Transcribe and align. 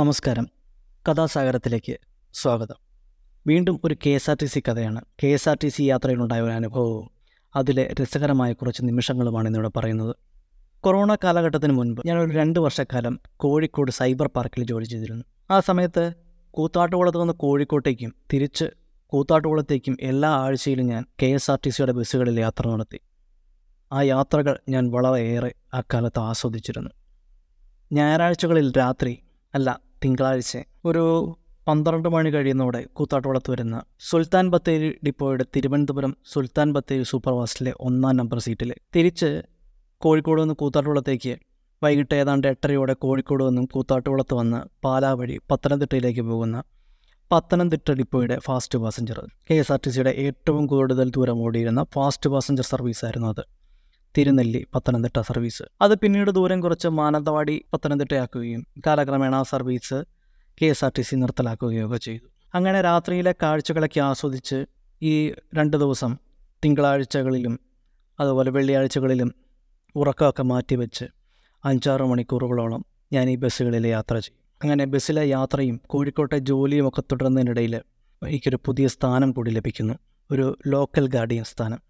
നമസ്കാരം. 0.00 0.48
കഥാസാഗരത്തിലേക്ക് 1.08 1.98
സ്വാഗതം. 2.32 2.74
വീണ്ടും 3.46 3.80
ഒരു 3.84 3.96
K 4.06 4.10
S 4.10 4.30
R 4.30 4.36
T 4.42 4.46
C 4.46 4.60
കഥയാണ്. 4.60 5.04
K 5.22 5.26
S 5.26 5.48
R 5.48 5.58
T 5.64 5.68
C 5.68 5.82
യാത്രയിലുണ്ടായ 5.82 6.40
ഒരു 6.40 6.50
അനുഭവവും 6.50 7.10
അതിലെ 7.56 7.94
രസകരമായ 8.02 8.52
കുറച്ച് 8.52 8.82
നിമിഷങ്ങളുമാണ് 8.82 9.46
ഇന്നിവിടെ 9.46 9.68
പറയുന്നത്. 9.76 10.16
കൊറോണ 10.80 11.14
കാലഘട്ടത്തിന് 11.14 11.72
മുൻപ് 11.72 12.02
ഞാനൊരു 12.06 12.30
രണ്ട് 12.30 12.60
വർഷക്കാലം 12.60 13.20
കോഴിക്കോട് 13.36 13.90
സൈബർ 13.90 14.26
പാർക്കിൽ 14.26 14.64
ജോലി 14.64 14.84
ചെയ്തിരുന്നു. 14.84 15.24
ആ 15.50 15.60
സമയത്ത് 15.60 16.12
കൂത്താട്ടുകുളത്ത് 16.50 17.20
നിന്ന് 17.20 17.34
കോഴിക്കോട്ടേക്കും 17.34 18.14
തിരിച്ച് 18.32 18.64
കൂത്താട്ടുകുളത്തേക്കും 19.06 19.96
എല്ലാ 20.00 20.28
ആഴ്ചയിലും 20.28 20.86
ഞാൻ 20.86 21.04
കെ 21.22 21.26
എസ് 21.26 21.50
ആർ 21.50 21.58
ടി 21.66 21.70
സിയുടെ 21.70 21.92
ബസ്സുകളിൽ 21.92 22.40
യാത്ര 22.40 22.68
നടത്തി. 22.68 23.00
ആ 23.92 24.02
യാത്രകൾ 24.02 24.58
ഞാൻ 24.68 24.90
വളരെയേറെ 24.90 25.54
അക്കാലത്ത് 25.74 26.20
ആസ്വദിച്ചിരുന്നു. 26.20 26.90
ഞായറാഴ്ചകളിൽ 27.92 28.72
രാത്രി 28.78 29.22
അല്ല 29.54 29.89
തിങ്കളാഴ്ച 30.04 30.58
ഒരു 30.84 31.36
പന്ത്രണ്ട് 31.68 32.08
മണി 32.08 32.30
കഴിയുന്നതോടെ 32.30 32.86
കൂത്താട്ടോളത്ത് 32.92 33.50
വരുന്ന 33.50 33.82
സുൽത്താൻ 33.98 34.50
ബത്തേരി 34.50 34.88
ഡിപ്പോയുടെ 35.06 35.44
തിരുവനന്തപുരം 35.56 36.16
സുൽത്താൻ 36.32 36.72
ബത്തേരി 36.72 37.02
സൂപ്പർവാസ്റ്റിലെ 37.02 37.72
ഒന്നാം 37.80 38.16
നമ്പർ 38.16 38.38
സീറ്റിൽ 38.38 38.72
തിരിച്ച് 38.96 39.42
കോഴിക്കോട് 39.98 40.42
നിന്ന് 40.42 40.54
കൂത്താട്ടോളത്തേക്ക് 40.54 41.34
വൈകിട്ട് 41.82 42.14
ഏതാണ്ട് 42.14 42.46
എട്ടരയോടെ 42.48 42.92
കോഴിക്കോട് 42.92 43.48
നിന്നും 43.48 43.66
കൂത്താട്ടോളത്ത് 43.72 44.34
വന്ന് 44.34 44.60
പാലാ 44.84 45.12
വഴി 45.12 45.40
പത്തനംതിട്ടയിലേക്ക് 45.50 46.20
പോകുന്ന 46.20 46.62
Pathanamthitta 47.30 47.90
ഡിപ്പോയുടെ 47.90 48.36
fast 48.38 48.78
passenger. 48.78 49.18
K 49.48 49.54
S 49.54 49.72
R 49.72 49.80
T 49.86 49.90
സിയുടെ 49.90 50.10
ഏറ്റവും 50.10 50.66
കൂടുതൽ 50.66 51.10
ദൂരം 51.10 51.42
ഓടിയിരുന്ന 51.42 51.82
ഫാസ്റ്റ് 51.94 52.30
പാസഞ്ചർ 52.30 52.64
സർവീസായിരുന്നു 52.64 53.28
അത്. 53.28 53.42
തിരുനെല്ലി 54.18 54.66
പത്തനംതിട്ട 54.74 55.20
സർവീസ്. 55.20 55.62
അത് 55.82 55.98
പിന്നീട് 55.98 56.30
ദൂരം 56.30 56.60
കുറച്ച് 56.60 56.88
മാനന്തവാടി 56.88 57.64
പത്തനംതിട്ടയാക്കുകയും 57.72 58.66
കാലക്രമേണ 58.86 59.34
ആ 59.34 59.42
service 59.42 60.04
K 60.62 60.66
S 60.66 60.84
R 60.84 60.92
T 60.98 61.02
C 61.02 61.16
നിർത്തലാക്കുകയൊക്കെ 61.16 61.96
ചെയ്തു. 61.96 62.26
അങ്ങനെ 62.54 62.82
രാത്രിയിലെ 62.82 63.34
കാഴ്ചകളൊക്കെ 63.42 64.00
ആസ്വദിച്ച് 64.00 64.64
ഈ 65.02 65.30
രണ്ട് 65.30 65.76
ദിവസം 65.76 66.16
തിങ്കളാഴ്ചകളിലും 66.64 67.60
അതുപോലെ 68.20 68.50
വെള്ളിയാഴ്ചകളിലും 68.50 69.34
ഉറക്കമൊക്കെ 69.96 70.42
മാറ്റിവെച്ച് 70.42 71.04
അഞ്ചാറ് 71.64 72.02
മണിക്കൂറുകളോളം 72.02 72.84
ഞാൻ 73.12 73.30
ഈ 73.30 73.36
ബസ്സുകളിൽ 73.36 73.86
യാത്ര 73.86 74.18
ചെയ്യും. 74.18 74.40
അങ്ങനെ 74.62 74.84
ബസ്സിലെ 74.84 75.28
യാത്രയും 75.28 75.80
കോഴിക്കോട്ടെ 75.86 76.38
ജോലിയും 76.38 76.88
ഒക്കെ 76.88 77.00
തുടരുന്നതിനിടയിൽ 77.00 77.76
എനിക്കൊരു 78.26 78.58
പുതിയ 78.66 78.88
സ്ഥാനം 78.88 79.32
കൂടി 79.32 79.50
ലഭിക്കുന്നു. 79.50 79.94
ഒരു 80.30 80.58
ലോക്കൽ 80.66 81.08
ഗാർഡിയൻ 81.08 81.44
സ്ഥാനം. 81.44 81.89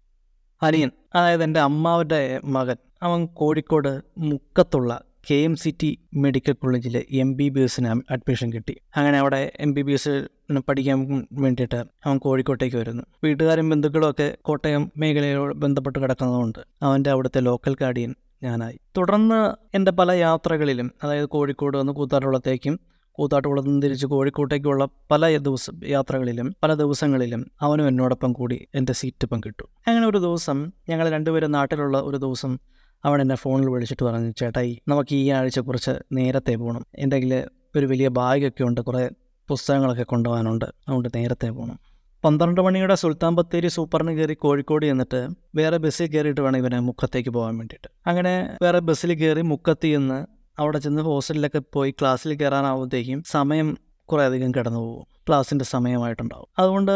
അനിയൻ 0.61 0.91
അതായത് 1.15 1.43
എന്റെ 1.43 1.59
അമ്മാവന്റെ 1.59 2.39
മകൻ. 2.43 2.75
അവൻ 3.03 3.25
Kozhikode 3.25 4.01
മുക്കത്തുള്ള 4.17 5.03
K 5.29 5.35
M 5.35 5.55
C 5.55 5.75
T 5.83 5.99
medical 6.13 6.53
കോളേജിൽ 6.53 7.03
എം 7.11 7.35
ബി 7.35 7.49
ബി 7.49 7.59
എസിന് 7.59 7.87
അഡ്മിഷൻ 7.87 8.53
കിട്ടി. 8.53 8.77
അങ്ങനെ 8.95 9.17
അവിടെ 9.19 9.51
എം 9.59 9.73
ബി 9.73 9.81
ബി 9.81 9.91
എസ് 9.91 10.27
പഠിക്കാൻ 10.69 11.27
വേണ്ടിയിട്ട് 11.31 11.75
അവൻ 12.05 12.17
കോഴിക്കോട്ടേക്ക് 12.17 12.77
വരുന്നു. 12.77 13.03
വീട്ടുകാരും 13.23 13.69
ബന്ധുക്കളും 13.69 14.09
ഒക്കെ 14.09 14.37
കോട്ടയം 14.41 14.91
മേഖലയോട് 14.97 15.55
ബന്ധപ്പെട്ട് 15.55 15.99
കിടക്കുന്നതുകൊണ്ട് 15.99 16.59
അവന്റെ 16.81 17.09
അവിടുത്തെ 17.09 17.41
ലോക്കൽ 17.41 17.75
ഗാർഡിയൻ 17.81 18.15
ഞാനായി. 18.43 18.79
തുടർന്ന് 18.97 19.55
എന്റെ 19.75 19.91
പല 19.91 20.11
യാത്രകളിലും 20.11 20.91
അതായത് 21.03 21.25
കോഴിക്കോട് 21.25 21.77
വന്ന് 21.77 21.93
കൂത്താട്ടുകുളത്തേക്കും 21.93 22.79
കൂത്താട്ടുകുളത്ത് 23.11 23.69
നിന്ന് 23.69 23.81
തിരിച്ച് 23.81 24.05
കോഴിക്കോട്ടേക്കുള്ള 24.05 24.87
പല 25.11 25.37
ദിവസം 25.37 25.79
യാത്രകളിലും 25.87 26.55
പല 26.63 26.73
ദിവസങ്ങളിലും 26.73 27.51
അവനും 27.61 27.87
എന്നോടൊപ്പം 27.87 28.33
കൂടി 28.33 28.67
എന്റെ 28.75 28.93
സീറ്റ് 28.93 29.25
പങ്കിട്ടു. 29.25 29.63
അങ്ങനെ 29.87 30.07
ഒരു 30.07 30.17
ദിവസം 30.17 30.71
ഞങ്ങൾ 30.89 31.09
രണ്ടുപേരും 31.09 31.51
നാട്ടിലുള്ള 31.51 31.97
ഒരു 31.97 32.17
ദിവസം 32.17 32.59
അവൻ 33.05 33.21
എന്നെ 33.21 33.35
ഫോണിൽ 33.35 33.69
വിളിച്ചിട്ട് 33.69 34.03
പറഞ്ഞു 34.03 34.31
ചേട്ടായി 34.31 34.81
നമുക്ക് 34.87 35.15
ഈ 35.15 35.29
ആഴ്ച 35.29 35.59
കുറച്ച് 35.59 35.91
നേരത്തെ 36.11 36.55
പോകണം 36.55 36.85
എന്റെ 36.95 37.17
കയ്യിൽ 37.17 37.45
ഒരു 37.75 37.85
വലിയ 37.85 38.07
ബാഗൊക്കെ 38.07 38.63
ഉണ്ട് 38.63 38.81
കുറേ 38.81 39.09
പുസ്തകങ്ങളൊക്കെ 39.49 40.03
കൊണ്ടുപോകാനുണ്ട്. 40.03 40.65
അതുകൊണ്ട് 40.65 41.09
നേരത്തെ 41.15 41.49
പോകണം 41.49 41.79
പന്ത്രണ്ട് 42.23 42.61
മണിയുടെ 42.61 42.95
സുൽത്താൻ 42.95 43.35
ബത്തേരി 43.35 43.67
സൂപ്പറിന് 43.67 44.11
കയറി 44.11 44.33
കോഴിക്കോട് 44.33 44.85
ചെന്നിട്ട് 44.85 45.27
വേറെ 45.55 45.77
ബസ്സിൽ 45.77 46.07
കയറിയിട്ട് 46.07 46.41
വേണം 46.41 46.57
ഇവനെ 46.57 46.79
മുക്കത്തേക്ക് 46.79 47.29
പോകാൻ 47.29 47.57
വേണ്ടിയിട്ട്. 47.57 47.89
അങ്ങനെ 48.07 48.57
വേറെ 48.61 48.79
ബസ്സിൽ 48.79 49.13
കയറി 49.13 49.41
മുക്കത്ത് 49.41 49.87
ചെന്ന് 49.87 50.40
അവിടെ 50.61 50.79
ചെന്ന് 50.79 51.01
ഹോസ്റ്റലിലൊക്കെ 51.01 51.61
പോയി 51.73 51.91
ക്ലാസ്സിൽ 51.91 52.33
കയറാനാവുമ്പോഴത്തേക്കും 52.33 53.23
സമയം 53.27 53.77
കുറേ 54.11 54.23
അധികം 54.25 54.51
കിടന്നു 54.51 54.79
പോകും. 54.79 55.05
ക്ലാസ്സിന്റെ 55.27 55.65
സമയമായിട്ടുണ്ടാവും. 55.65 56.47
അതുകൊണ്ട് 56.59 56.95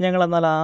ഞങ്ങൾ 0.00 0.24
എന്നാൽ 0.24 0.46
ആ 0.46 0.56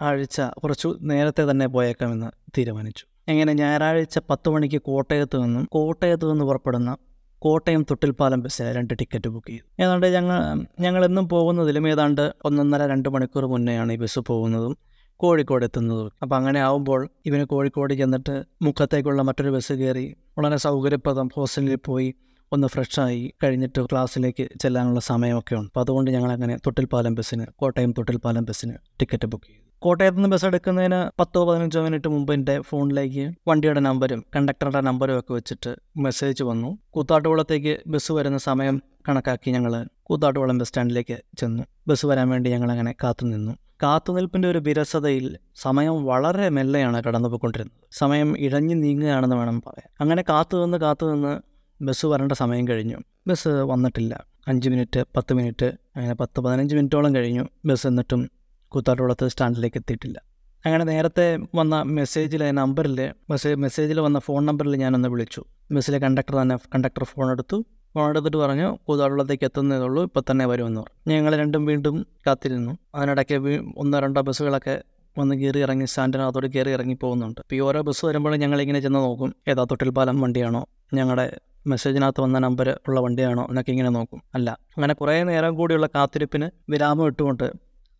ആഴ്ച 0.00 0.40
കുറച്ചു 0.40 0.98
നേരത്തെ 1.02 1.50
തന്നെ 1.50 1.66
പോയേക്കാമെന്ന് 1.66 2.30
തീരുമാനിച്ചു. 2.58 3.04
എങ്ങനെ 3.28 3.52
ഞായറാഴ്ച 3.52 4.18
പത്ത് 4.30 4.48
മണിക്ക് 4.48 4.82
കോട്ടയത്ത് 4.82 5.36
നിന്നും 5.42 5.64
കോട്ടയത്ത് 5.64 6.30
നിന്ന് 6.30 6.44
പുറപ്പെടുന്ന 6.44 6.96
കോട്ടയം 7.38 7.82
തൊട്ടിൽപ്പാലം 7.82 8.40
ബസ്സിൽ 8.42 8.72
രണ്ട് 8.72 8.94
ടിക്കറ്റ് 8.98 9.28
ബുക്ക് 9.28 9.48
ചെയ്തു. 9.48 9.82
ഏതാണ്ട് 9.82 10.06
ഞങ്ങൾ 10.06 10.38
ഞങ്ങൾ 10.80 11.04
എന്നും 11.04 11.28
പോകുന്നതിലും 11.28 11.88
ഏതാണ്ട് 11.88 12.32
ഒന്നൊന്നര 12.44 12.82
രണ്ട് 12.86 13.08
മണിക്കൂർ 13.08 13.46
മുന്നെയാണ് 13.46 13.92
ഈ 13.92 13.96
ബസ് 13.96 14.18
പോകുന്നതും 14.18 14.76
കോഴിക്കോട് 15.16 15.64
എത്തുന്നത്. 15.64 16.12
അപ്പം 16.22 16.36
അങ്ങനെ 16.36 16.60
ആവുമ്പോൾ 16.60 17.08
ഇവന് 17.26 17.44
കോഴിക്കോട് 17.44 17.94
ചെന്നിട്ട് 17.94 18.44
മുഖത്തേക്കുള്ള 18.62 19.22
മറ്റൊരു 19.22 19.50
ബസ് 19.50 19.72
കയറി 19.72 20.16
വളരെ 20.38 20.56
സൗകര്യപ്രദം 20.56 21.30
ഹോസ്റ്റലിൽ 21.34 21.76
പോയി 21.76 22.14
ഒന്ന് 22.52 22.68
ഫ്രഷായി 22.68 23.34
കഴിഞ്ഞിട്ട് 23.44 23.80
ക്ലാസ്സിലേക്ക് 23.82 24.48
ചെല്ലാനുള്ള 24.60 25.00
സമയമൊക്കെ 25.00 25.54
ഉണ്ട്. 25.54 25.66
അപ്പോൾ 25.66 25.80
അതുകൊണ്ട് 25.80 26.10
ഞങ്ങൾ 26.10 26.32
അങ്ങനെ 26.32 26.56
തൊട്ടിൽപ്പാലം 26.56 27.14
ബസ്സിന് 27.14 27.46
കോട്ടയം 27.56 27.92
തൊട്ടിൽപ്പാലം 27.92 28.44
ബസ്സിന് 28.44 28.74
ടിക്കറ്റ് 29.00 29.26
ബുക്ക് 29.26 29.44
ചെയ്തു. 29.44 29.62
കോട്ടയത്ത് 29.78 30.16
നിന്ന് 30.16 30.28
ബസ് 30.28 30.44
എടുക്കുന്നതിന് 30.44 31.10
പത്തോ 31.20 31.48
പതിനഞ്ചോ 31.48 31.82
മിനിറ്റ് 31.82 32.08
മുമ്പ് 32.08 32.32
എന്റെ 32.32 32.60
ഫോണിലേക്ക് 32.60 33.34
വണ്ടിയുടെ 33.48 33.80
നമ്പരും 33.80 34.24
കണ്ടക്ടറുടെ 34.36 34.80
നമ്പരും 34.80 35.18
ഒക്കെ 35.18 35.32
വെച്ചിട്ട് 35.32 35.76
മെസ്സേജ് 35.96 36.42
വന്നു. 36.42 36.78
കൂത്താട്ടുകുളത്തേക്ക് 36.90 37.80
ബസ് 37.86 38.12
വരുന്ന 38.12 38.38
സമയം 38.38 38.82
കണക്കാക്കി 39.08 39.50
ഞങ്ങൾ 39.50 39.86
കൂത്താട്ടുകുളം 40.02 40.58
ബസ് 40.58 40.68
സ്റ്റാൻഡിലേക്ക് 40.68 41.22
ചെന്നു. 41.38 41.62
ബസ് 41.88 42.06
വരാൻ 42.06 42.28
വേണ്ടി 42.28 42.50
ഞങ്ങൾ 42.50 42.70
അങ്ങനെ 42.70 42.94
കാത്തുനിന്നു. 43.04 43.52
കാത്തുനിൽപ്പിന്റെ 43.82 44.50
ഒരു 44.50 44.58
വിരസതയിൽ 44.58 45.38
സമയം 45.54 46.04
വളരെ 46.04 46.48
മെല്ലെയാണ് 46.48 47.02
കടന്നുപോയിക്കൊണ്ടിരുന്നത്. 47.04 47.88
സമയം 47.92 48.38
ഇഴഞ്ഞു 48.38 48.74
നീങ്ങുകയാണെന്ന് 48.74 49.36
വേണം 49.36 49.62
പറയാം 49.66 49.96
അങ്ങനെ 50.00 50.24
കാത്തു 50.28 50.64
നിന്ന് 50.64 50.78
കാത്തു 50.78 51.12
നിന്ന് 51.12 51.40
ബസ് 51.84 52.06
വരേണ്ട 52.06 52.32
സമയം 52.32 52.68
കഴിഞ്ഞു. 52.68 52.96
ബസ് 53.26 53.48
വന്നിട്ടില്ല. 53.48 54.24
അഞ്ച് 54.48 54.70
മിനിറ്റ് 54.70 55.04
പത്ത് 55.16 55.34
മിനിറ്റ് 55.34 55.64
അങ്ങനെ 55.96 56.14
പത്ത് 56.14 56.40
പതിനഞ്ച് 56.40 56.76
മിനിറ്റോളം 56.76 57.14
കഴിഞ്ഞു. 57.14 57.48
ബസ് 57.64 57.86
എന്നിട്ടും 57.86 58.30
കൂത്താട്ടുകുളത്ത് 58.68 59.28
സ്റ്റാൻഡിലേക്ക് 59.28 59.76
എത്തിയിട്ടില്ല. 59.76 60.22
അങ്ങനെ 60.66 60.84
നേരത്തെ 60.84 61.38
വന്ന 61.54 61.82
മെസ്സേജിലെ 61.82 62.50
നമ്പറിൽ 62.50 63.12
മെസ്സേജ് 63.30 63.54
മെസ്സേജിൽ 63.54 64.00
വന്ന 64.00 64.18
ഫോൺ 64.18 64.46
നമ്പറിൽ 64.46 64.76
ഞാനൊന്ന് 64.76 65.08
വിളിച്ചു. 65.08 65.44
ബസ്സിലെ 65.72 65.98
കണ്ടക്ടർ 65.98 66.34
തന്നെ 66.34 66.56
കണ്ടക്ടർ 66.56 67.04
ഫോൺ 67.04 67.30
എടുത്തു. 67.30 67.64
ഫോൺ 67.96 68.08
എടുത്തിട്ട് 68.10 68.36
പറഞ്ഞു 68.36 68.78
കൂതാടുള്ളത്തേക്ക് 68.88 69.44
എത്തുന്നതേ 69.44 69.84
ഉള്ളൂ 69.84 70.02
ഇപ്പം 70.02 70.22
തന്നെ 70.30 70.46
വരുമെന്ന് 70.46 70.80
പറഞ്ഞു. 70.80 71.14
ഞങ്ങൾ 71.14 71.36
രണ്ടും 71.36 71.64
വീണ്ടും 71.64 72.06
കാത്തിരുന്നു. 72.26 72.78
അതിനിടയ്ക്ക് 72.94 73.36
ഒന്നോ 73.76 73.98
രണ്ടോ 73.98 74.20
ബസ്സുകളൊക്കെ 74.20 74.82
വന്ന് 75.18 75.34
കയറി 75.34 75.60
ഇറങ്ങി 75.60 75.84
സ്റ്റാൻഡിനകത്തോട് 75.84 76.46
കയറി 76.46 76.70
ഇറങ്ങി 76.70 76.94
പോകുന്നുണ്ട്. 76.94 77.40
അപ്പോൾ 77.40 77.56
ഈ 77.56 77.60
ഓരോ 77.60 77.80
ബസ് 77.82 78.06
വരുമ്പോഴും 78.06 78.40
ഞങ്ങളിങ്ങനെ 78.40 78.80
ചെന്ന് 78.80 78.98
നോക്കും 78.98 79.34
ഏതാ 79.48 79.64
തൊട്ടിൽപ്പാലം 79.64 80.20
വണ്ടിയാണോ 80.20 80.68
ഞങ്ങളുടെ 80.94 81.26
മെസ്സേജിനകത്ത് 81.66 82.20
വന്ന 82.20 82.38
നമ്പർ 82.38 82.80
ഉള്ള 82.88 83.00
വണ്ടിയാണോ 83.00 83.46
എന്നൊക്കെ 83.48 83.70
ഇങ്ങനെ 83.70 83.88
നോക്കും. 83.88 84.22
അല്ല 84.34 84.50
അങ്ങനെ 84.50 84.94
കുറേ 84.94 85.22
നേരം 85.22 85.54
കൂടിയുള്ള 85.54 85.86
കാത്തിരിപ്പിന് 85.86 86.50
വിരാമം 86.68 87.06
ഇട്ടുകൊണ്ട് 87.06 87.52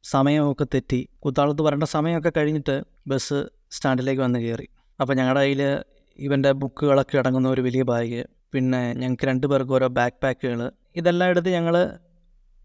സമയമൊക്കെ 0.04 0.66
തെറ്റി. 0.74 1.08
കുത്താളത്ത് 1.18 1.62
വരേണ്ട 1.62 1.84
സമയമൊക്കെ 1.84 2.32
കഴിഞ്ഞിട്ട് 2.36 2.82
ബസ് 3.06 3.46
സ്റ്റാൻഡിലേക്ക് 3.70 4.22
വന്ന് 4.22 4.38
കയറി. 4.38 4.68
അപ്പോൾ 5.00 5.14
ഞങ്ങളുടെ 5.14 5.40
കയ്യിൽ 5.40 5.62
ഇവന്റെ 6.18 6.52
ബുക്കുകളൊക്കെ 6.52 7.18
അടങ്ങുന്ന 7.18 7.48
ഒരു 7.48 7.60
വലിയ 7.60 7.82
ബാഗ്. 7.82 8.22
പിന്നെ 8.52 8.94
ഞങ്ങൾക്ക് 8.94 9.26
രണ്ട് 9.26 9.46
പേർക്ക് 9.46 9.72
ഓരോ 9.72 9.86
ബാക്ക് 9.86 10.16
പാക്കുകൾ 10.22 10.72
ഇതെല്ലാം 10.96 11.28
എടുത്ത് 11.28 11.48
ഞങ്ങൾ 11.48 11.90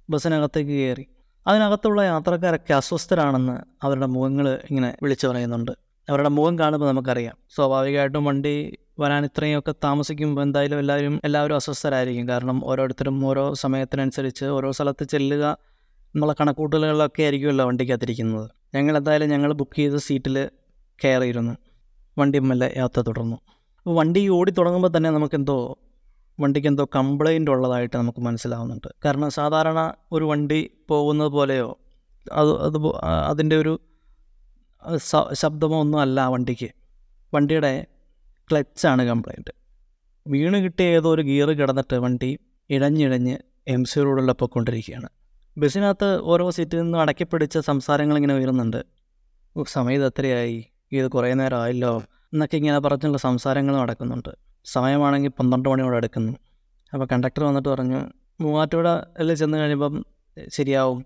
ബസ്സിനകത്തേക്ക് 0.10 0.72
കയറി. 0.72 1.06
അതിനകത്തുള്ള 1.48 2.02
യാത്രക്കാരൊക്കെ 2.02 2.74
അസ്വസ്ഥരാണെന്ന് 2.74 3.86
അവരുടെ 3.86 4.06
മുഖങ്ങൾ 4.06 4.60
ഇങ്ങനെ 4.70 4.98
വിളിച്ചു 5.04 5.28
പറയുന്നുണ്ട്. 5.28 5.72
അവരുടെ 6.10 6.30
മുഖം 6.30 6.60
കാണുമ്പോൾ 6.60 6.88
നമുക്കറിയാം. 6.88 7.38
സ്വാഭാവികമായിട്ടും 7.56 8.26
വണ്ടി 8.26 8.78
വരാൻ 9.00 9.26
ഇത്രയൊക്കെ 9.26 9.74
താമസിക്കുമ്പോൾ 9.84 10.42
എന്തായാലും 10.42 10.80
എല്ലാവരും 10.80 11.22
എല്ലാവരും 11.24 11.56
അസ്വസ്ഥരായിരിക്കും. 11.56 12.30
കാരണം 12.30 12.66
ഓരോരുത്തരും 12.66 13.26
ഓരോ 13.26 13.54
സമയത്തിനനുസരിച്ച് 13.54 14.46
ഓരോ 14.46 14.72
സ്ഥലത്ത് 14.72 15.04
ചെല്ലുക 15.04 15.58
എന്നുള്ള 16.16 16.36
കണക്കൂട്ടലുകളിലൊക്കെ 16.42 17.24
ആയിരിക്കുമല്ലോ 17.24 17.66
വണ്ടിക്കകത്തിരിക്കുന്നത്. 17.66 18.50
ഞങ്ങൾ 18.76 18.98
എന്തായാലും 18.98 19.30
ഞങ്ങൾ 19.30 19.54
ബുക്ക് 19.54 19.76
ചെയ്ത 19.76 19.96
സീറ്റിൽ 19.96 20.50
കയറിയിരുന്നു. 21.06 21.58
വണ്ടി 22.18 22.40
മെല്ലെ 22.40 22.74
യാത്ര 22.78 23.02
തുടർന്നു. 23.02 23.38
അപ്പോൾ 23.86 23.96
വണ്ടി 23.96 24.22
ഓടി 24.28 24.52
തുടങ്ങുമ്പോൾ 24.52 24.98
തന്നെ 24.98 25.10
നമുക്കെന്തോ 25.10 25.56
വണ്ടിക്ക് 26.40 26.68
എന്തോ 26.68 26.84
കംപ്ലൈന്റ് 26.96 27.52
ഉള്ളതായിട്ട് 27.52 27.96
നമുക്ക് 27.98 28.22
മനസ്സിലാവുന്നുണ്ട്. 28.22 28.88
കാരണം 29.06 29.30
സാധാരണ 29.30 29.80
ഒരു 30.12 30.26
വണ്ടി 30.26 30.60
പോകുന്നത് 30.90 31.28
പോലെയോ 31.28 31.70
അത് 32.32 32.52
അത് 32.66 32.78
അതിന്റെ 33.30 33.56
ഒരു 33.56 33.74
ശബ്ദമോ 35.42 35.80
ഒന്നും 35.80 36.00
അല്ല 36.00 36.20
ആ 36.20 36.28
വണ്ടിക്ക്. 36.28 36.70
വണ്ടിയുടെ 37.34 37.74
ക്ലച്ചാണ് 38.52 39.04
കംപ്ലൈന്റ് 39.04 39.52
വീണ് 40.28 40.58
കിട്ടിയ 40.58 40.86
ഏതോ 40.86 41.10
ഒരു 41.14 41.22
ഗിയർ 41.22 41.50
കിടന്നിട്ട് 41.50 41.96
വണ്ടി 41.96 42.32
ഇഴഞ്ഞിഴഞ്ഞ് 42.70 43.38
എം 43.68 43.84
സി 43.84 44.00
റോഡിൽ 44.00 44.32
പൊയ്ക്കൊണ്ടിരിക്കുകയാണ്. 44.32 45.10
ബസ്സിനകത്ത് 45.58 46.10
ഓരോ 46.22 46.50
സീറ്റിൽ 46.50 46.82
നിന്നും 46.82 47.00
അടക്കിപ്പിടിച്ച 47.02 47.58
സംസാരങ്ങളിങ്ങനെ 47.58 48.36
ഉയരുന്നുണ്ട്. 48.36 48.82
സമയം 49.68 50.06
എത്രയായി? 50.06 50.58
ഇത് 50.92 51.08
കുറേ 51.08 51.34
നേരം 51.34 51.60
ആയല്ലോ. 51.62 51.94
എന്നൊക്കെ 52.34 52.58
ഇങ്ങനെ 52.58 52.80
പറഞ്ഞുള്ള 52.80 53.18
സംസാരങ്ങൾ 53.18 53.78
നടക്കുന്നുണ്ട്. 53.78 54.30
സമയമാണെങ്കിൽ 54.66 55.30
പന്ത്രണ്ട് 55.30 55.70
മണിയോടെ 55.70 55.98
എടുക്കുന്നു. 55.98 56.34
അപ്പോൾ 56.94 57.08
കണ്ടക്ടർ 57.12 57.44
വന്നിട്ട് 57.44 57.70
പറഞ്ഞു 57.70 58.02
മൂവാറ്റുപുഴയിൽ 58.42 59.34
ചെന്ന് 59.34 59.58
കഴിയുമ്പം 59.58 60.06
ശരിയാവും. 60.48 61.06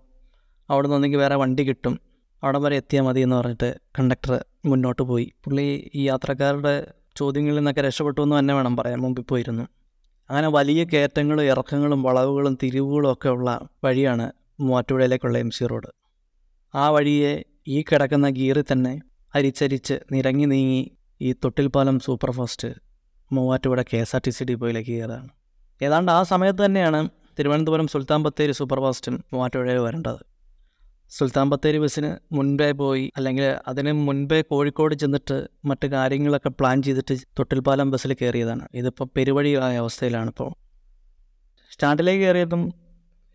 അവിടെ 0.70 0.88
നിന്നെങ്കിൽ 0.88 1.18
വേറെ 1.18 1.34
വണ്ടി 1.34 1.64
കിട്ടും. 1.64 2.00
അവിടെ 2.42 2.58
വരെ 2.58 2.76
എത്തിയാൽ 2.76 3.02
മതി 3.02 3.20
എന്ന് 3.20 3.36
പറഞ്ഞിട്ട് 3.36 3.80
കണ്ടക്ടർ 3.98 4.44
മുന്നോട്ട് 4.64 5.02
പോയി. 5.02 5.32
പുള്ളി 5.44 5.90
ഈ 5.94 6.02
യാത്രക്കാരുടെ 6.02 6.86
ചോദ്യങ്ങളിൽ 7.16 7.56
നിന്നൊക്കെ 7.56 7.80
രക്ഷപ്പെട്ടു 7.80 8.20
എന്ന് 8.20 8.38
തന്നെ 8.38 8.54
വേണം 8.54 8.76
പറയാൻ. 8.76 8.98
മുമ്പിൽ 8.98 9.22
പോയിരുന്നു. 9.22 9.62
അങ്ങനെ 10.30 10.48
വലിയ 10.48 10.84
കയറ്റങ്ങളും 10.84 11.42
ഇറക്കങ്ങളും 11.42 12.02
വളവുകളും 12.02 12.58
തിരിവുകളും 12.62 13.12
ഒക്കെ 13.12 13.28
ഉള്ള 13.28 13.68
വഴിയാണ് 13.84 14.32
മൂവാറ്റുപുഴയിലേക്കുള്ള 14.60 15.38
എം 15.38 15.50
സി 15.50 15.66
റോഡ്. 15.66 15.88
ആ 16.74 16.88
വഴിയെ 16.88 17.44
ഈ 17.68 17.82
കിടക്കുന്ന 17.82 18.28
ഗീറിൽ 18.28 18.64
തന്നെ 18.72 19.00
അരിച്ചരിച്ച് 19.34 19.94
നിരങ്ങി 20.12 20.44
നീങ്ങി 20.44 20.95
ഈ 21.20 21.28
Thottilpalam 21.44 21.96
superfast 22.06 22.68
Muvattupuzha 23.30 23.82
K 23.90 23.98
S 24.04 24.14
R 24.16 24.22
T 24.24 24.32
C 24.36 24.44
ഡിപ്പോയിലേക്ക് 24.48 24.90
കയറുകയാണ് 24.96 25.30
ഏതാണ്ട് 25.80 26.10
ആ 26.16 26.20
സമയത്ത് 26.30 26.60
തന്നെയാണ് 26.64 26.98
തിരുവനന്തപുരം 27.38 27.86
സുൽത്താൻ 27.92 28.20
ബത്തേരി 28.26 28.54
സൂപ്പർഫാസ്റ്റും 28.58 29.14
മൂവാറ്റുപുഴയിൽ 29.32 29.80
വരേണ്ടത്. 29.86 30.20
സുൽത്താൻ 31.16 31.46
ബത്തേരി 31.52 31.78
ബസ്സിന് 31.82 32.10
മുൻപേ 32.36 32.68
പോയി 32.80 33.04
അല്ലെങ്കിൽ 33.16 33.46
അതിന് 33.70 33.92
മുൻപേ 34.06 34.38
കോഴിക്കോട് 34.50 34.94
ചെന്നിട്ട് 35.02 35.36
മറ്റു 35.70 35.86
കാര്യങ്ങളൊക്കെ 35.94 36.50
പ്ലാൻ 36.58 36.82
ചെയ്തിട്ട് 36.86 37.14
തൊട്ടിൽപ്പാലം 37.38 37.90
ബസ്സിൽ 37.94 38.12
കയറിയതാണ്. 38.20 38.64
ഇതിപ്പോൾ 38.80 39.08
പെരുവഴിയായ 39.16 39.76
അവസ്ഥയിലാണ് 39.84 40.30
ഇപ്പോൾ 40.34 40.50
സ്റ്റാൻഡിലേക്ക് 41.72 42.22
കയറിയതും 42.24 42.62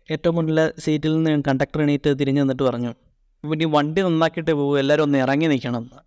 ഏറ്റവും 0.08 0.34
മുന്നിലെ 0.38 0.66
സീറ്റിൽ 0.84 1.12
നിന്ന് 1.16 1.42
കണ്ടക്ടർ 1.48 1.80
എണീറ്റ് 1.86 2.10
തിരിഞ്ഞു 2.20 2.42
നിന്നിട്ട് 2.44 2.64
പറഞ്ഞു 2.68 2.92
ഇനി 3.44 3.66
വണ്ടി 3.76 4.00
നന്നാക്കിയിട്ട് 4.06 4.52
പോകും 4.60 4.78
എല്ലാവരും 4.82 5.04
ഒന്ന് 5.06 5.18
ഇറങ്ങി 5.24 5.46
നിൽക്കണം 5.52 5.82
എന്ന്. 5.84 6.00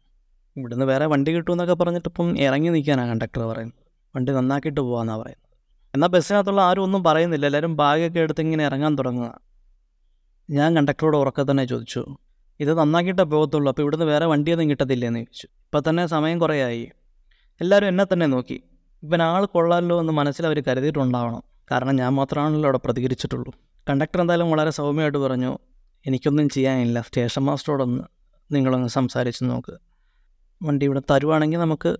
ഇവിടുന്ന് 0.57 0.85
വേറെ 0.85 1.05
വണ്ടി 1.05 1.31
കിട്ടുമെന്നൊക്കെ 1.35 1.73
പറഞ്ഞിട്ട് 1.73 2.09
ഇപ്പം 2.09 2.39
ഇറങ്ങി 2.39 2.69
നിൽക്കാനാണ് 2.69 3.09
കണ്ടക്ടർ 3.09 3.41
പറയുന്നത്. 3.41 3.79
വണ്ടി 4.15 4.31
നന്നാക്കിയിട്ട് 4.31 4.81
പോകാമെന്നാണ് 4.81 5.21
പറയുന്നത്. 5.21 5.41
എന്നാൽ 5.93 6.07
ബസ്സിനകത്തുള്ള 6.07 6.61
ആരും 6.61 6.83
ഒന്നും 6.83 7.03
പറയുന്നില്ല. 7.03 7.45
എല്ലാവരും 7.45 7.75
ബാഗൊക്കെ 7.75 8.19
എടുത്ത് 8.19 8.41
ഇങ്ങനെ 8.41 8.65
ഇറങ്ങാൻ 8.65 8.97
തുടങ്ങുക 8.97 9.39
ഞാൻ 10.49 10.75
കണ്ടക്ടറോട് 10.75 11.17
ഉറക്കെ 11.17 11.43
തന്നെ 11.51 11.65
ചോദിച്ചു 11.65 12.17
ഇത് 12.59 12.77
നന്നാക്കിയിട്ടേ 12.77 13.23
പോകത്തുള്ളൂ. 13.23 13.69
അപ്പോൾ 13.69 13.81
ഇവിടുന്ന് 13.81 14.05
വേറെ 14.05 14.25
വണ്ടിയൊന്നും 14.25 14.69
കിട്ടത്തില്ലെന്ന് 14.69 15.19
ചോദിച്ചു. 15.19 15.47
ഇപ്പം 15.65 15.83
തന്നെ 15.89 16.07
സമയം 16.07 16.39
കുറേ 16.39 16.63
ആയി 16.63 16.91
എല്ലാവരും 17.61 17.87
എന്നെ 17.87 18.05
തന്നെ 18.13 18.25
നോക്കി. 18.25 18.63
ഇവൻ 19.03 19.21
ആൾ 19.21 19.45
കൊള്ളാമല്ലോ 19.45 19.99
എന്ന് 19.99 20.13
മനസ്സിൽ 20.13 20.45
അവർ 20.45 20.63
കരുതിയിട്ടുണ്ടാവണം. 20.67 21.43
കാരണം 21.71 21.95
ഞാൻ 21.95 22.13
മാത്രമാണല്ലോ 22.13 22.67
അവിടെ 22.67 22.77
പ്രതികരിച്ചിട്ടുള്ളൂ. 22.77 23.53
കണ്ടക്ടർ 23.89 24.21
എന്തായാലും 24.21 24.51
വളരെ 24.51 24.69
സൗമ്യമായിട്ട് 24.69 25.17
പറഞ്ഞു 25.17 25.57
എനിക്കൊന്നും 26.05 26.49
ചെയ്യാനില്ല. 26.49 27.01
സ്റ്റേഷൻ 27.01 27.41
മാസ്റ്ററോടൊന്ന് 27.41 28.03
നിങ്ങളൊന്ന് 28.51 28.87
സംസാരിച്ച് 28.87 29.43
നോക്ക്. 29.43 29.94
വണ്ടി 30.63 30.85
ഇവിടെ 30.85 31.01
തരുവാണെങ്കിൽ 31.11 31.57
നമുക്ക് 31.57 31.97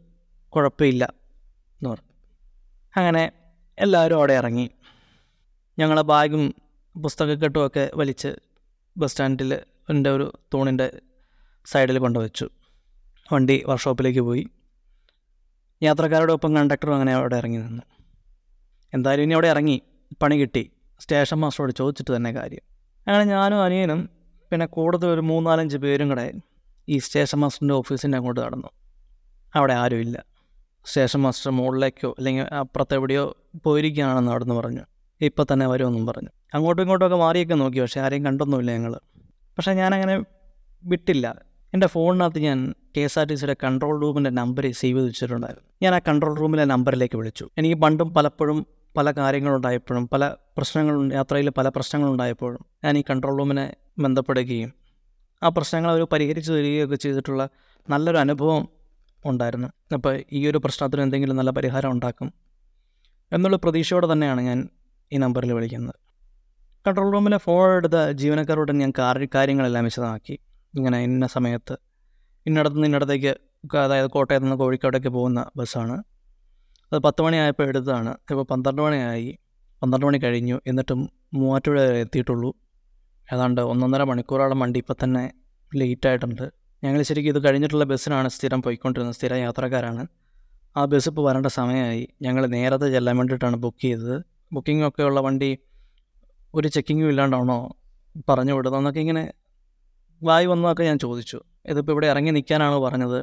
കുഴപ്പമില്ല 0.49 1.13
എന്ന് 1.73 1.89
പറഞ്ഞു. 1.89 2.13
അങ്ങനെ 2.97 3.31
എല്ലാവരും 3.79 4.15
അവിടെ 4.15 4.33
ഇറങ്ങി. 4.33 4.71
ഞങ്ങളെ 5.79 6.01
ബാഗും 6.01 6.55
പുസ്തകക്കെട്ടുമൊക്കെ 7.01 7.91
വലിച്ച് 7.95 8.35
ബസ് 8.97 9.11
സ്റ്റാൻഡിൽ 9.11 9.53
എന്റെ 9.89 10.09
ഒരു 10.09 10.33
തൂണിന്റെ 10.53 11.01
സൈഡിൽ 11.65 11.99
കൊണ്ടുവച്ചു. 11.99 12.49
വണ്ടി 13.33 13.63
വർക്ക്ഷോപ്പിലേക്ക് 13.67 14.19
പോയി. 14.19 14.47
യാത്രക്കാരുടെ 15.83 16.33
ഒപ്പം 16.33 16.55
കണ്ടക്ടറും 16.55 16.93
അങ്ങനെ 16.93 17.13
അവിടെ 17.13 17.35
ഇറങ്ങി 17.35 17.57
നിന്നു. 17.57 17.83
എന്തായാലും 18.93 19.23
ഇനി 19.23 19.33
അവിടെ 19.33 19.47
ഇറങ്ങി 19.47 19.81
പണി 20.21 20.35
കിട്ടി. 20.35 20.71
സ്റ്റേഷൻ 20.99 21.37
മാസ്റ്ററോട് 21.37 21.71
ചോദിച്ചിട്ട് 21.71 22.15
തന്നെ 22.15 22.31
കാര്യം. 22.31 22.61
അങ്ങനെ 23.07 23.23
ഞാനും 23.23 23.63
അനിയനും 23.63 24.09
പിന്നെ 24.51 24.65
കൂടുതൽ 24.65 25.07
ഒരു 25.07 25.21
മൂന്നാലഞ്ച് 25.21 25.77
പേരും 25.77 26.09
കൂടെ 26.09 26.33
ഈ 26.89 26.97
സ്റ്റേഷൻ 26.97 27.39
മാസ്റ്ററിന്റെ 27.39 27.73
ഓഫീസിന്റെ 27.73 28.17
അങ്ങോട്ട് 28.17 28.41
നടന്നു. 28.41 28.67
അവിടെ 29.55 29.73
ആരുമില്ല. 29.73 30.23
സ്റ്റേഷൻ 30.85 31.21
മാസ്റ്റർ 31.21 31.51
മുകളിലേക്കോ 31.51 32.15
അല്ലെങ്കിൽ 32.17 32.43
അപ്പുറത്ത് 32.43 32.93
എവിടെയോ 32.93 33.37
പോയിരിക്കുകയാണെന്ന് 33.63 34.31
അവിടെ 34.31 34.43
നിന്ന് 34.43 34.61
പറഞ്ഞു. 34.61 34.81
ഇപ്പോൾ 35.21 35.45
തന്നെ 35.53 35.67
വരുമെന്നും 35.67 36.05
പറഞ്ഞു. 36.05 36.29
അങ്ങോട്ടും 36.53 36.83
ഇങ്ങോട്ടുമൊക്കെ 36.83 37.17
മാറിയൊക്കെ 37.17 37.53
നോക്കി. 37.53 37.79
പക്ഷേ 37.79 38.01
ആരെയും 38.01 38.25
കണ്ടൊന്നുമില്ല 38.25 38.71
ഞങ്ങൾ 38.71 38.99
പക്ഷേ 39.57 39.73
ഞാനങ്ങനെ 39.73 40.23
വിട്ടില്ല. 40.83 41.41
എന്റെ 41.73 41.87
ഫോണിനകത്ത് 41.87 42.39
ഞാൻ 42.39 42.73
കെ 42.97 43.01
എസ് 43.01 43.19
ആർ 43.19 43.25
ടി 43.25 43.35
സിയുടെ 43.35 43.55
കൺട്രോൾ 43.63 44.01
റൂമിന്റെ 44.01 44.29
നമ്പർ 44.29 44.71
സേവ് 44.71 44.97
ചെയ്ത് 44.97 45.07
വെച്ചിട്ടുണ്ടായിരുന്നു 45.07 45.69
ഞാൻ 45.81 45.95
ആ 45.95 45.99
കൺട്രോൾ 45.99 46.39
റൂമിലെ 46.39 46.65
നമ്പറിലേക്ക് 46.65 47.17
വിളിച്ചു. 47.17 47.49
എനിക്ക് 47.57 47.75
പണ്ടും 47.75 48.13
പലപ്പോഴും 48.13 48.65
പല 48.97 49.11
കാര്യങ്ങളുണ്ടായപ്പോഴും 49.11 50.07
പല 50.07 50.35
പ്രശ്നങ്ങളുണ്ട് 50.57 51.15
യാത്രയിൽ 51.15 51.49
പല 51.49 51.69
പ്രശ്നങ്ങളുണ്ടായപ്പോഴും 51.69 52.65
ഞാൻ 52.83 52.97
ഈ 52.97 53.03
കൺട്രോൾ 53.09 53.37
റൂമിനെ 53.37 53.75
ബന്ധപ്പെടുകയും 53.99 54.73
ആ 55.45 55.49
പ്രശ്നങ്ങൾ 55.49 55.89
അവർ 55.89 56.03
പരിഹരിച്ചു 56.03 56.51
തരികയൊക്കെ 56.53 56.95
ചെയ്തിട്ടുള്ള 56.95 57.49
നല്ലൊരു 57.89 58.17
അനുഭവം 58.17 58.69
ഉണ്ടായിരുന്നു. 59.25 59.67
അപ്പോൾ 59.93 60.23
ഈ 60.31 60.47
ഒരു 60.47 60.57
പ്രശ്നത്തിന് 60.57 61.01
എന്തെങ്കിലും 61.01 61.35
നല്ല 61.35 61.49
പരിഹാരം 61.49 61.91
ഉണ്ടാക്കും 61.91 62.33
എന്നുള്ള 63.31 63.57
പ്രതീക്ഷയോടെ 63.57 64.13
തന്നെയാണ് 64.13 64.41
ഞാൻ 64.41 64.69
ഈ 65.13 65.17
നമ്പറിൽ 65.17 65.53
വിളിക്കുന്നത്. 65.53 65.95
കൺട്രോൾ 66.87 67.11
റൂമിലെ 67.11 67.37
ഫോൺ 67.37 67.69
എടുത്ത 67.75 68.11
ജീവനക്കാരോട് 68.11 68.71
ഞാൻ 68.71 68.93
കാര്യ 68.99 69.27
കാര്യങ്ങളെല്ലാം 69.35 69.83
വിശദമാക്കി. 69.83 70.39
ഇങ്ങനെ 70.75 71.03
ഇന്ന 71.03 71.27
സമയത്ത് 71.27 71.77
ഇന്നടത്ത് 72.45 72.75
നിന്ന് 72.75 72.87
ഇന്നടത്തേക്ക് 72.87 73.31
അതായത് 73.77 74.07
കോട്ടയത്ത് 74.07 74.45
നിന്ന് 74.45 74.57
കോഴിക്കോടേക്ക് 74.57 75.07
പോകുന്ന 75.07 75.45
ബസ്സാണ്. 75.55 76.03
അത് 76.93 76.99
പത്ത് 76.99 77.21
മണിയായപ്പോൾ 77.21 77.67
എടുത്തതാണ്. 77.67 78.09
ഇപ്പോൾ 78.09 78.43
പന്ത്രണ്ട് 78.43 78.81
മണിയായി. 78.81 79.37
പന്ത്രണ്ട് 79.83 80.05
മണി 80.05 80.17
കഴിഞ്ഞു. 80.17 80.61
എന്നിട്ടും 80.67 81.09
മൂവാറ്റുപുഴ 81.33 81.81
എത്തിയിട്ടുള്ളൂ. 81.81 82.55
ഏതാണ്ട് 83.33 83.61
ഒന്നൊന്നര 83.61 84.03
മണിക്കൂറോളം 84.03 84.59
വണ്ടി 84.59 84.79
ഇപ്പം 84.79 84.95
തന്നെ 85.03 85.23
ലേറ്റായിട്ടുണ്ട്. 85.71 86.45
ഞങ്ങൾ 86.83 87.01
ശരിക്കും 87.01 87.31
ഇത് 87.35 87.47
കഴിഞ്ഞിട്ടുള്ള 87.47 87.83
ബസ്സിനാണ് 87.83 88.27
സ്ഥിരം 88.27 88.61
പോയിക്കൊണ്ടിരുന്നത് 88.61 89.15
സ്ഥിരം 89.15 89.37
യാത്രക്കാരാണ്. 89.37 90.03
ആ 90.77 90.85
ബസ് 90.85 91.09
ഇപ്പോൾ 91.09 91.23
വരേണ്ട 91.29 91.47
സമയമായി. 91.47 92.03
ഞങ്ങൾ 92.21 92.45
നേരത്തെ 92.45 92.87
ചെല്ലാൻ 92.91 93.17
വേണ്ടിയിട്ടാണ് 93.17 93.55
ബുക്ക് 93.55 93.81
ചെയ്തത്. 93.81 94.15
ബുക്കിംഗ് 94.53 94.87
ഒക്കെ 94.87 95.03
ഉള്ള 95.03 95.19
വണ്ടി 95.19 95.57
ഒരു 96.55 96.67
ചെക്കിങ്ങും 96.67 97.09
ഇല്ലാണ്ടാണോ 97.09 97.75
പറഞ്ഞു 98.29 98.53
വിടുന്നതെന്നൊക്കെ 98.53 98.99
ഇങ്ങനെ 98.99 99.23
വായി 100.23 100.45
വന്നതൊക്കെ 100.45 100.83
ഞാൻ 100.83 100.97
ചോദിച്ചു. 100.99 101.37
ഇതിപ്പോൾ 101.65 101.91
ഇവിടെ 101.91 102.07
ഇറങ്ങി 102.07 102.31
നിൽക്കാനാണോ 102.31 102.77
പറഞ്ഞത്. 102.87 103.19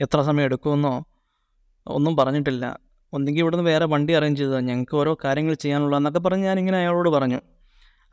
എത്ര 0.00 0.22
സമയം 0.22 0.44
എടുക്കുമെന്നോ 0.44 1.04
ഒന്നും 1.86 2.16
പറഞ്ഞിട്ടില്ല. 2.16 2.64
ഒന്നെങ്കിൽ 3.12 3.40
ഇവിടുന്ന് 3.40 3.64
വേറെ 3.64 3.84
വണ്ടി 3.84 4.12
അറേഞ്ച് 4.12 4.40
ചെയ്തതാണ് 4.42 4.66
ഞങ്ങൾക്ക് 4.66 4.96
ഓരോ 4.96 5.16
കാര്യങ്ങൾ 5.24 5.54
ചെയ്യാനുള്ള 5.54 5.96
എന്നൊക്കെ 5.96 6.18
പറഞ്ഞ് 6.18 6.44
ഞാനിങ്ങനെ 6.44 6.78
അയാളോട് 6.78 7.08
പറഞ്ഞു. 7.08 7.40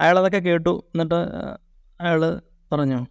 അയാളതൊക്കെ 0.01 0.38
കേട്ടു. 0.38 0.83
എന്നിട്ട് 0.88 1.19
അയാൾ 2.01 2.41
പറഞ്ഞു 2.71 3.05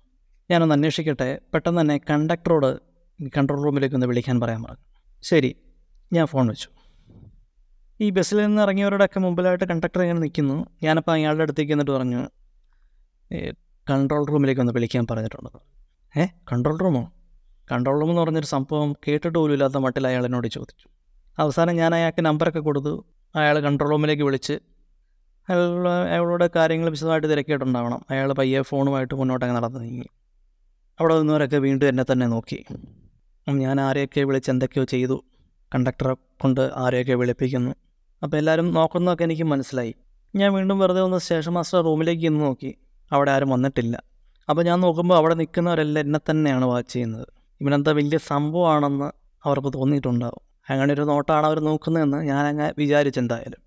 ഞാനൊന്ന് 0.50 0.74
അന്വേഷിക്കട്ടെ. 0.74 1.40
പെട്ടെന്ന് 1.54 1.80
തന്നെ 1.80 2.00
കണ്ടക്ടറോട് 2.10 2.78
കൺട്രോൾ 3.36 3.64
റൂമിലേക്ക് 3.64 3.96
ഒന്ന് 3.96 4.06
വിളിക്കാൻ 4.06 4.40
പറയാൻ 4.40 4.62
പറഞ്ഞു. 4.62 4.84
ശരി. 5.22 5.56
ഞാൻ 6.12 6.26
ഫോൺ 6.26 6.46
വെച്ചു. 6.46 6.68
ഈ 8.00 8.10
ബസ്സിൽ 8.10 8.38
നിന്ന് 8.46 8.62
ഇറങ്ങിയവരോടൊക്കെ 8.62 9.20
മുമ്പിലായിട്ട് 9.20 9.64
കണ്ടക്ടർ 9.64 10.02
ഇങ്ങനെ 10.02 10.20
നിൽക്കുന്നു. 10.20 10.66
ഞാനപ്പോൾ 10.82 11.12
അയാളുടെ 11.12 11.42
അടുത്തേക്ക് 11.42 11.72
എന്നിട്ട് 11.72 11.92
പറഞ്ഞു 11.92 12.22
കൺട്രോൾ 13.90 14.26
റൂമിലേക്ക് 14.26 14.60
ഒന്ന് 14.60 14.72
വിളിക്കാൻ 14.72 15.06
പറഞ്ഞിട്ടുണ്ട്. 15.10 15.48
ഏ 16.20 16.26
കൺട്രോൾ 16.52 16.76
റൂമോ? 16.78 17.12
കൺട്രോൾ 17.72 18.00
റൂം 18.00 18.10
എന്ന് 18.10 18.22
പറഞ്ഞൊരു 18.22 18.46
സംഭവം 18.46 18.92
കേട്ടിട്ട് 18.92 19.38
പോലും 19.38 19.52
ഇല്ലാത്ത 19.52 19.76
മട്ടിൽ 19.76 20.06
അയാൾ 20.06 20.24
എന്നോട് 20.24 20.48
ചോദിച്ചു. 20.48 20.88
അവസാനം 21.38 21.76
ഞാൻ 21.76 21.94
അയാൾക്ക് 21.94 22.22
നമ്പറൊക്കെ 22.22 22.60
കൊടുത്തു. 22.60 23.04
അയാൾ 23.36 23.60
കൺട്രോൾ 23.60 23.90
റൂമിലേക്ക് 23.90 24.22
വിളിച്ച് 24.22 24.58
അയാൾ 25.48 25.88
അയാളുടെ 25.88 26.50
കാര്യങ്ങൾ 26.56 26.90
വിശദമായിട്ട് 26.90 27.30
തിരക്കിയിട്ടുണ്ടാവണം. 27.30 28.00
അയാൾ 28.10 28.32
പയ്യെ 28.32 28.60
ഫോണുമായിട്ട് 28.60 29.14
മുന്നോട്ടങ്ങ് 29.14 29.56
നടന്നു 29.56 29.78
നീങ്ങി 29.78 30.08
അവിടെ 31.00 31.18
നിന്നവരൊക്കെ 31.18 31.58
വീണ്ടും 31.58 31.88
എന്നെ 31.88 32.04
തന്നെ 32.12 32.26
നോക്കി. 32.26 32.64
ഞാൻ 33.48 33.80
ആരെയൊക്കെ 33.80 34.20
വിളിച്ച് 34.20 34.50
എന്തൊക്കെയോ 34.50 34.84
ചെയ്തു. 34.84 35.24
കണ്ടക്ടറെ 35.74 36.14
കൊണ്ട് 36.42 36.70
ആരെയൊക്കെ 36.76 37.14
വിളിപ്പിക്കുന്നു. 37.14 37.70
അപ്പോൾ 38.22 38.36
എല്ലാവരും 38.36 38.70
നോക്കുന്നതൊക്കെ 38.70 39.24
എനിക്ക് 39.24 39.42
മനസ്സിലായി. 39.42 39.94
ഞാൻ 40.36 40.52
വീണ്ടും 40.54 40.78
വെറുതെ 40.78 41.00
ഒന്ന് 41.00 41.18
സ്റ്റേഷൻ 41.18 41.52
മാസ്റ്റർ 41.52 41.80
റൂമിലേക്ക് 41.80 42.26
ഇന്ന് 42.26 42.40
നോക്കി. 42.40 42.78
അവിടെ 43.12 43.30
ആരും 43.30 43.50
വന്നിട്ടില്ല. 43.50 43.96
അപ്പോൾ 44.48 44.62
ഞാൻ 44.62 44.80
നോക്കുമ്പോൾ 44.80 45.16
അവിടെ 45.16 45.34
നിൽക്കുന്നവരെല്ലാം 45.34 46.00
എന്നെ 46.00 46.20
തന്നെയാണ് 46.30 46.64
വാച്ച് 46.64 46.92
ചെയ്യുന്നത്. 46.92 47.26
ഇവനെന്താ 47.60 47.92
വലിയ 47.92 48.18
സംഭവമാണെന്ന് 48.18 49.10
അവർക്ക് 49.46 49.72
തോന്നിയിട്ടുണ്ടാവും. 49.74 50.42
അങ്ങനെ 50.70 50.94
ഒരു 50.94 51.02
നോട്ടാണ് 51.02 51.46
അവർ 51.46 51.58
നോക്കുന്നതെന്ന് 51.60 52.16
ഞാൻ 52.16 52.72
വിചാരിച്ചെന്തായാലും. 52.78 53.65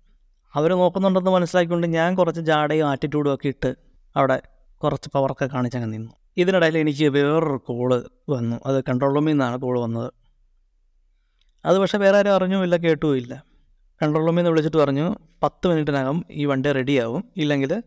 അവർ 0.54 0.70
നോക്കുന്നുണ്ടെന്ന് 0.70 1.30
മനസ്സിലാക്കിക്കൊണ്ട് 1.30 1.86
ഞാൻ 1.86 2.14
കുറച്ച് 2.14 2.40
ജാടയും 2.40 2.88
ആറ്റിറ്റ്യൂഡും 2.88 3.34
ഒക്കെ 3.34 3.48
ഇട്ട് 3.48 3.74
അവിടെ 4.16 4.42
കുറച്ച് 4.82 5.10
പവറൊക്കെ 5.14 5.46
കാണിച്ചങ്ങ് 5.46 5.92
നിന്നു. 5.92 6.12
ഇതിനിടയിൽ 6.36 6.78
എനിക്ക് 6.78 7.04
വേറൊരു 7.04 7.56
കോൾ 7.56 8.08
വന്നു. 8.28 8.56
അത് 8.66 8.84
കൺട്രോൾ 8.84 9.14
റൂമിൽ 9.14 9.32
നിന്നാണ് 9.32 9.56
കോൾ 9.58 9.80
വന്നത്. 9.80 10.12
അത് 11.64 11.78
പക്ഷേ 11.78 11.98
വേറെ 11.98 12.18
ആരും 12.18 12.34
അറിഞ്ഞുമില്ല 12.34 12.76
കേട്ടുമില്ല. 12.76 13.44
കൺട്രോൾ 14.02 14.24
റൂമിൽ 14.24 14.36
നിന്ന് 14.36 14.50
വിളിച്ചിട്ട് 14.50 14.76
പറഞ്ഞു 14.76 15.16
പത്ത് 15.42 15.68
മിനിറ്റിനകം 15.68 16.24
ഈ 16.30 16.44
വണ്ടി 16.44 16.72
റെഡിയാവും 16.72 17.24
ഇല്ലെങ്കിൽ 17.36 17.82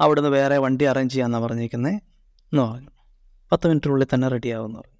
അവിടുന്ന് 0.00 0.28
വേറെ 0.28 0.58
വണ്ടി 0.58 0.84
അറേഞ്ച് 0.84 1.12
ചെയ്യാമെന്നാണ് 1.12 1.44
പറഞ്ഞിരിക്കുന്നത് 1.44 1.92
എന്ന് 1.92 2.62
പറഞ്ഞു. 2.62 2.90
പത്ത് 3.52 3.68
മിനിറ്റിനുള്ളിൽ 3.68 4.06
തന്നെ 4.14 4.28
റെഡിയാവുമെന്ന് 4.28 4.78
പറഞ്ഞു. 4.78 4.98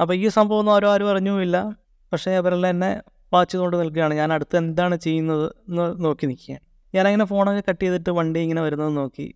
അപ്പോൾ 0.00 0.14
ഈ 0.14 0.28
സംഭവം 0.28 0.58
ഒന്നും 0.58 0.74
ആരും 0.74 0.92
ആരും 0.92 1.10
അറിഞ്ഞുമില്ല. 1.10 1.76
പക്ഷേ 2.12 2.30
അവരെല്ലാം 2.30 2.70
എന്നെ 2.70 3.02
വാച്ച് 3.34 3.56
കൊണ്ട് 3.56 3.76
നിൽക്കുകയാണ്. 3.80 4.14
ഞാൻ 4.14 4.32
അടുത്ത് 4.32 4.56
എന്താണ് 4.56 4.96
ചെയ്യുന്നത് 4.96 5.46
എന്ന് 5.68 6.04
നോക്കി 6.04 6.26
നിൽക്കുകയാണ്. 6.26 6.64
ഞാനങ്ങനെ 6.94 7.24
ഫോണൊക്കെ 7.24 7.62
കട്ട് 7.68 7.84
ചെയ്തിട്ട് 7.84 8.10
വണ്ടി 8.10 8.40
ഇങ്ങനെ 8.40 8.62
വരുന്നത് 8.62 8.96
നോക്കി 8.96 9.34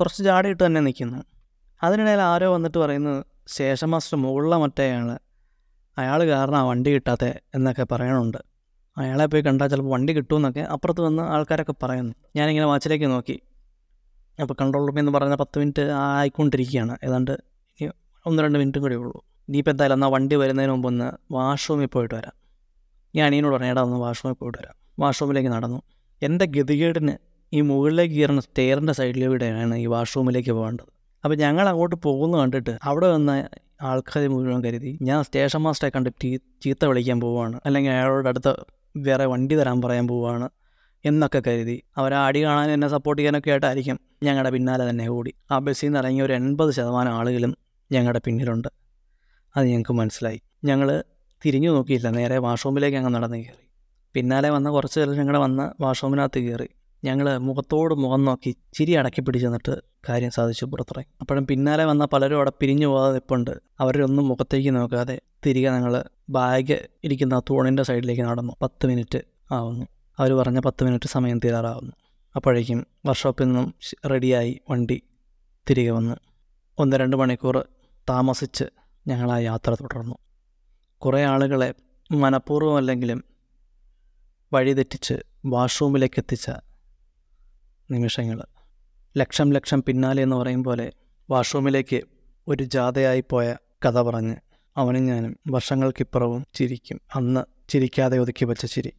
കുറച്ച് 0.00 0.24
ചാടിയിട്ട് 0.24 0.66
തന്നെ 0.66 0.80
നിൽക്കുന്നു. 0.80 1.20
അതിനിടയിൽ 1.82 2.20
ആരോ 2.20 2.54
വന്നിട്ട് 2.54 2.78
പറയുന്നത് 2.78 3.24
സ്റ്റേഷൻ 3.46 3.88
മാസ്റ്റർ 3.88 4.18
മുകളിലെ 4.18 4.56
മറ്റേ 4.56 4.84
അയാൾ 4.90 5.08
അയാൾ 5.98 6.20
കാരണം 6.24 6.56
ആ 6.56 6.62
വണ്ടി 6.62 6.90
കിട്ടാത്ത 6.94 7.24
എന്നൊക്കെ 7.54 7.84
പറയണുണ്ട്. 7.92 8.38
അയാളെ 8.98 9.26
പോയി 9.26 9.42
കണ്ടാൽ 9.42 9.68
ചിലപ്പോൾ 9.68 9.90
വണ്ടി 9.90 10.12
കിട്ടുമെന്നൊക്കെ 10.16 10.60
അപ്പുറത്ത് 10.60 11.00
വന്ന് 11.00 11.22
ആൾക്കാരൊക്കെ 11.22 11.74
പറയുന്നു. 11.82 12.14
ഞാനിങ്ങനെ 12.36 12.66
വാച്ചിലേക്ക് 12.66 13.04
നോക്കി. 13.04 13.36
അപ്പോൾ 14.40 14.54
കൺട്രോൾ 14.60 14.86
റൂമിൽ 14.86 15.00
എന്ന് 15.00 15.12
പറഞ്ഞാൽ 15.12 15.36
പത്ത് 15.36 15.58
മിനിറ്റ് 15.58 15.82
ആയിക്കൊണ്ടിരിക്കുകയാണ്. 15.82 16.96
ഏതാണ്ട് 17.04 17.32
ഇനി 17.80 17.88
ഒന്ന് 18.26 18.42
രണ്ട് 18.42 18.58
മിനിറ്റും 18.58 18.82
കൂടി 18.82 18.94
ഉള്ളൂ. 18.94 19.18
ഇനിയിപ്പോൾ 19.48 19.70
എന്തായാലും 19.70 19.96
എന്നാൽ 19.96 20.08
വണ്ടി 20.08 20.36
വരുന്നതിന് 20.36 20.72
മുമ്പ് 20.72 20.88
ഒന്ന് 20.88 21.08
വാഷ്റൂമിൽ 21.34 21.86
പോയിട്ട് 21.86 22.14
വരാം. 22.14 22.41
ഞാൻ 23.14 23.26
അനിയനോട് 23.26 23.54
പറഞ്ഞേടാ 23.54 23.82
ഒന്ന് 23.82 23.96
വാഷ്റൂമിൽ 23.96 24.34
പോയിട്ട് 24.34 24.58
വരാം. 24.58 24.74
വാഷ്റൂമിലേക്ക് 24.98 25.48
നടന്നു. 25.48 25.82
എന്റെ 26.22 26.44
ഗതികേടിന് 26.44 27.12
ഈ 27.52 27.60
മുകളിലേക്ക് 27.60 28.14
കയറുന്ന 28.14 28.40
സ്റ്റെയറിന്റെ 28.40 28.92
സൈഡിലൂടെയാണ് 28.92 29.74
ഈ 29.74 29.86
വാഷ്റൂമിലേക്ക് 29.86 30.50
പോകേണ്ടത്. 30.50 30.86
അപ്പോൾ 31.24 31.36
ഞങ്ങൾ 31.36 31.68
അങ്ങോട്ട് 31.68 31.96
പോകുന്നു 31.96 32.38
കണ്ടിട്ട് 32.38 32.78
അവിടെ 32.82 33.08
വന്ന 33.08 33.48
ആൾക്കാർ 33.82 34.28
മുഴുവൻ 34.28 34.64
കരുതി 34.64 34.98
ഞാൻ 35.02 35.24
സ്റ്റേഷൻ 35.24 35.60
മാസ്റ്ററെ 35.60 35.92
കണ്ട് 35.96 36.10
ചീത്ത 36.62 36.84
വിളിക്കാൻ 36.84 37.20
പോവുകയാണ്. 37.20 37.60
അല്ലെങ്കിൽ 37.66 37.90
അയാളോട് 37.90 38.28
അടുത്ത 38.28 38.52
വേറെ 38.96 39.26
വണ്ടി 39.26 39.56
തരാൻ 39.56 39.82
പറയാൻ 39.82 40.08
പോവുകയാണ്. 40.08 40.48
എന്നൊക്കെ 41.04 41.42
കരുതി. 41.46 41.82
അവർ 41.96 42.14
ആടി 42.14 42.44
കാണാൻ 42.44 42.70
എന്നെ 42.70 42.88
സപ്പോർട്ട് 42.88 43.20
ചെയ്യാനൊക്കെ 43.20 43.50
ആയിട്ടായിരിക്കും 43.50 44.00
ഞങ്ങളുടെ 44.22 44.50
പിന്നാലെ 44.50 44.90
തന്നെ 44.90 45.08
കൂടി 45.08 45.34
ആ 45.50 45.58
ബസ്സിൽ 45.58 45.86
നിന്ന് 45.86 45.98
ഇറങ്ങിയ 45.98 46.22
ഒരു 46.22 46.32
എൺപത് 46.32 46.70
ശതമാനം 46.70 47.12
ആളുകളും 47.12 47.56
ഞങ്ങളുടെ 47.92 48.20
പിന്നിലുണ്ട്. 48.24 48.68
അത് 49.56 49.66
ഞങ്ങൾക്ക് 49.66 49.92
മനസ്സിലായി. 49.92 50.40
ഞങ്ങൾ 50.64 51.04
തിരിഞ്ഞു 51.44 51.70
നോക്കിയില്ല. 51.70 52.10
നേരെ 52.10 52.38
വാഷ്റൂമിലേക്ക് 52.38 52.96
അങ്ങ് 52.96 53.14
നടന്ന് 53.14 53.36
കയറി. 53.36 53.68
പിന്നാലെ 54.14 54.50
വന്ന 54.50 54.70
കുറച്ച് 54.70 55.00
പേർ 55.00 55.10
ഞങ്ങളുടെ 55.10 55.38
വന്ന് 55.38 55.82
വാഷ്റൂമിനകത്ത് 55.82 56.38
കയറി. 56.38 56.68
ഞങ്ങൾ 57.04 57.38
മുഖത്തോട് 57.38 57.94
മുഖം 57.94 58.24
നോക്കി 58.24 58.56
ചിരി 58.74 58.92
അടക്കി 58.92 59.20
പിടിച്ച് 59.20 59.46
നിന്നിട്ട് 59.46 59.82
കാര്യം 60.08 60.30
സാധിച്ചു 60.30 60.64
പുറത്തിറങ്ങി. 60.64 61.12
അപ്പോഴും 61.20 61.46
പിന്നാലെ 61.46 61.84
വന്ന 61.84 62.04
പലരും 62.04 62.36
അവിടെ 62.36 62.52
പിരിഞ്ഞു 62.60 62.86
പോകാതെ 62.86 63.12
നിൽപ്പുണ്ട് 63.12 63.50
അവരൊന്നും 63.80 64.28
മുഖത്തേക്ക് 64.28 64.74
നോക്കാതെ 64.76 65.20
തിരികെ 65.46 65.70
ഞങ്ങൾ 65.70 66.04
ബാഗ് 66.30 66.88
ഇരിക്കുന്ന 67.04 67.42
തൂണിന്റെ 67.50 67.82
സൈഡിലേക്ക് 67.82 68.22
നടന്നു. 68.22 68.52
പത്ത് 68.62 68.86
മിനിറ്റ് 68.86 69.22
ആവുന്നു. 69.50 69.86
അവർ 70.18 70.32
പറഞ്ഞ 70.32 70.60
പത്ത് 70.60 70.84
മിനിറ്റ് 70.84 71.08
സമയം 71.08 71.38
തീരാറാവുന്നു. 71.38 71.92
അപ്പോഴേക്കും 72.36 72.86
വർക്ക്ഷോപ്പിൽ 73.06 73.44
നിന്നും 73.44 73.74
റെഡിയായി 74.10 74.60
വണ്ടി 74.70 75.02
തിരികെ 75.70 75.90
വന്ന് 75.90 76.14
ഒന്ന് 76.78 76.96
രണ്ട് 76.96 77.16
മണിക്കൂർ 77.16 77.66
താമസിച്ച് 78.08 78.64
ഞങ്ങൾ 79.08 79.32
ആ 79.32 79.38
യാത്ര 79.38 79.74
തുടർന്നു. 79.74 80.14
കുറേ 81.04 81.22
ആളുകളെ 81.24 81.74
മനഃപൂർവം 82.12 82.76
അല്ലെങ്കിലും 82.76 83.24
വഴിതെറ്റിച്ച് 84.52 85.14
വാഷ്റൂമിലേക്ക് 85.46 86.14
എത്തിച്ച 86.18 86.50
നിമിഷങ്ങൾ. 87.90 88.42
ലക്ഷം 89.16 89.50
ലക്ഷം 89.50 89.82
പിന്നാലെ 89.82 90.22
എന്ന് 90.22 90.36
പറയും 90.36 90.64
പോലെ 90.64 90.92
വാഷ്റൂമിലേക്ക് 91.30 92.02
ഒരു 92.48 92.62
ജാഥയായി 92.62 93.24
പോയ 93.30 93.56
കഥ 93.84 94.02
പറഞ്ഞ് 94.02 94.36
അവനും 94.76 95.06
ഞാനും 95.06 95.38
വർഷങ്ങൾക്കിപ്പുറവും 95.50 96.46
ചിരിക്കും. 96.54 97.00
അന്ന് 97.14 97.70
ചിരിക്കാതെ 97.70 98.18
ഒതുക്കി 98.18 98.44
വെച്ച 98.44 98.66
ചിരി. 98.66 98.92